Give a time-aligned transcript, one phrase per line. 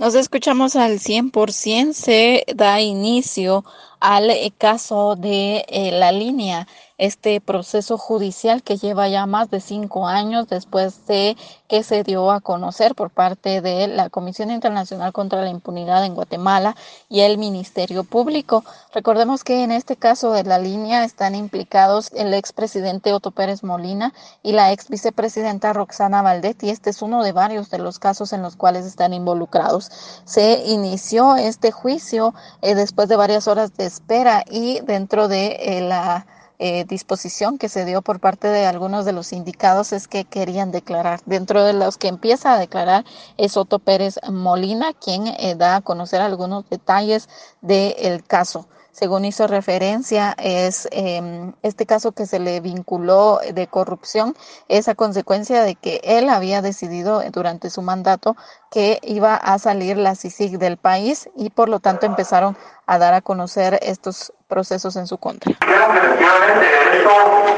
[0.00, 3.64] Nos escuchamos al 100%, se da inicio
[4.00, 6.66] al eh, caso de eh, la línea
[6.98, 11.36] este proceso judicial que lleva ya más de cinco años después de
[11.68, 16.14] que se dio a conocer por parte de la Comisión Internacional contra la Impunidad en
[16.14, 16.74] Guatemala
[17.08, 18.64] y el Ministerio Público.
[18.92, 24.12] Recordemos que en este caso de la línea están implicados el expresidente Otto Pérez Molina
[24.42, 26.68] y la ex vicepresidenta Roxana Valdetti.
[26.68, 29.90] Este es uno de varios de los casos en los cuales están involucrados.
[30.24, 35.80] Se inició este juicio eh, después de varias horas de espera y dentro de eh,
[35.80, 36.26] la
[36.60, 40.72] eh, disposición que se dio por parte de algunos de los indicados es que querían
[40.72, 41.20] declarar.
[41.24, 43.04] Dentro de los que empieza a declarar
[43.36, 47.28] es Otto Pérez Molina, quien eh, da a conocer algunos detalles
[47.60, 48.66] del caso
[48.98, 54.34] según hizo referencia, es em, este caso que se le vinculó de corrupción
[54.66, 58.36] es a consecuencia de que él había decidido durante su mandato
[58.72, 63.14] que iba a salir la CICIG del país y por lo tanto empezaron a dar
[63.14, 65.54] a conocer estos procesos en su contra.
[65.60, 67.10] Creo que efectivamente esto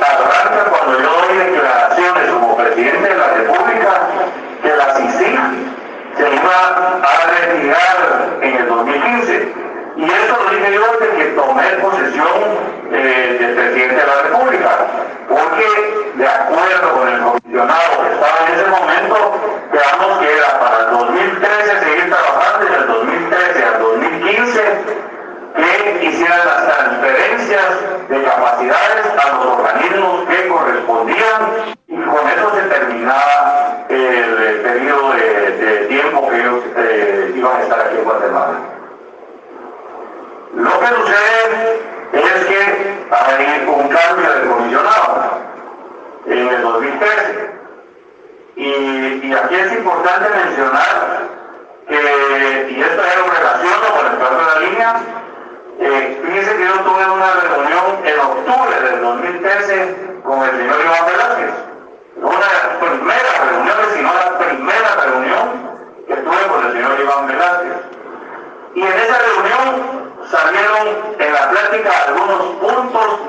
[0.05, 4.08] arranca cuando yo doy declaraciones como presidente de la República
[4.62, 5.38] que la CICIG
[6.18, 8.09] se iba a retirar en el 2015
[10.00, 12.26] y eso lo dije yo desde que tomé posesión
[12.90, 14.70] eh, de presidente de la República,
[15.28, 15.66] porque
[16.14, 19.16] de acuerdo con el comisionado que estaba en ese momento,
[19.70, 24.60] quedamos que era para el 2013 seguir trabajando y del 2013 al 2015
[25.56, 32.62] que hicieran las transferencias de capacidades a los organismos que correspondían y con eso se
[32.62, 38.70] terminaba el periodo de, tiempo que ellos eh, iban a estar aquí en Guatemala.
[40.54, 41.80] Lo que sucede
[42.12, 45.38] es que hay un cambio de comisionado
[46.27, 47.50] en el 2013.
[48.56, 51.28] Y, aquí es importante mencionar
[51.89, 54.97] que, y esto ya lo relaciono con el caso de la línea,
[55.80, 61.07] eh, fíjense que yo tuve una reunión en octubre del 2013 con el señor Iván
[61.07, 61.55] Velázquez.
[62.17, 65.70] Una de las primeras reuniones, si no la primera reunión
[66.07, 67.77] que tuve con el señor Iván Velázquez.
[68.74, 73.20] Y en esa reunión salieron en la plática algunos puntos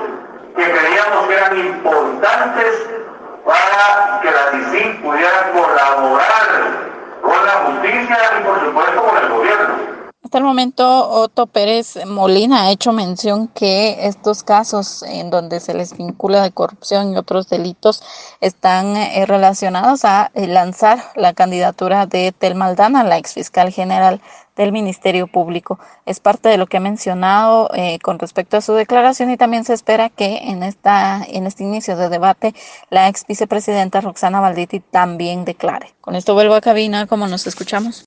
[0.56, 3.01] que creíamos que eran importantes
[3.44, 6.92] para que la CICIG pudiera colaborar
[7.22, 9.91] con la justicia y por supuesto con el gobierno.
[10.32, 15.74] Hasta el momento, Otto Pérez Molina ha hecho mención que estos casos en donde se
[15.74, 18.02] les vincula de corrupción y otros delitos
[18.40, 24.22] están eh, relacionados a eh, lanzar la candidatura de Tel Maldana, la ex fiscal general
[24.56, 25.78] del Ministerio Público.
[26.06, 29.64] Es parte de lo que ha mencionado eh, con respecto a su declaración y también
[29.64, 32.54] se espera que en, esta, en este inicio de debate
[32.88, 35.92] la ex vicepresidenta Roxana Valditi también declare.
[36.00, 38.00] Con esto vuelvo a cabina, como nos escuchamos.